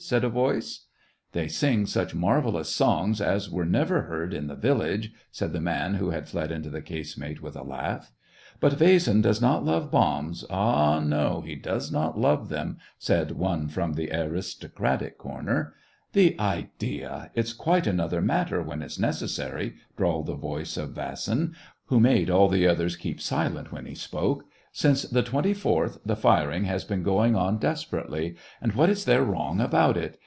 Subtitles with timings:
[0.01, 0.87] ^" said a voice."
[1.33, 4.41] They sing such marvellous songs as were never 230 SEVASTOPOL IN AUGUST.
[4.41, 7.61] heard in the village," said the man who had fled into the casemate, with a
[7.63, 8.11] laugh.
[8.59, 13.67] "But Vasin does not love bombs— ah, no, he does not love them!" said one
[13.67, 15.75] from the aristo cratic corner.''
[16.13, 17.29] The idea!
[17.35, 21.53] It's quite another matter when it's necessary," drawled the voice of Vasin,
[21.85, 26.63] who made all the others keep silent when he spoke:*' since the 24th, the firing
[26.63, 30.17] has been going on desperately; and what is there wrong about it